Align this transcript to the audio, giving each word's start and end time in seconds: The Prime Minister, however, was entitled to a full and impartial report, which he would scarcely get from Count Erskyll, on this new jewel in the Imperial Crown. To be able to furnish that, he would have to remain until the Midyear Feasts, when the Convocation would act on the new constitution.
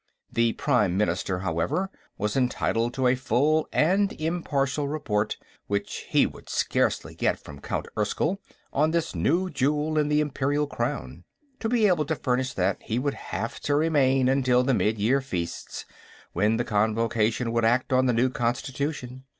The 0.33 0.53
Prime 0.53 0.97
Minister, 0.97 1.41
however, 1.41 1.91
was 2.17 2.35
entitled 2.35 2.91
to 2.95 3.05
a 3.05 3.13
full 3.13 3.67
and 3.71 4.11
impartial 4.13 4.87
report, 4.87 5.37
which 5.67 6.07
he 6.09 6.25
would 6.25 6.49
scarcely 6.49 7.13
get 7.13 7.37
from 7.37 7.61
Count 7.61 7.85
Erskyll, 7.95 8.39
on 8.73 8.89
this 8.89 9.13
new 9.13 9.51
jewel 9.51 9.99
in 9.99 10.07
the 10.07 10.19
Imperial 10.19 10.65
Crown. 10.65 11.23
To 11.59 11.69
be 11.69 11.85
able 11.85 12.05
to 12.05 12.15
furnish 12.15 12.53
that, 12.53 12.81
he 12.81 12.97
would 12.97 13.13
have 13.13 13.59
to 13.59 13.75
remain 13.75 14.27
until 14.27 14.63
the 14.63 14.73
Midyear 14.73 15.21
Feasts, 15.23 15.85
when 16.33 16.57
the 16.57 16.65
Convocation 16.65 17.51
would 17.51 17.63
act 17.63 17.93
on 17.93 18.07
the 18.07 18.13
new 18.13 18.31
constitution. 18.31 19.25